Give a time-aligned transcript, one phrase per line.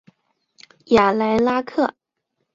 [0.87, 1.93] 雅莱拉克。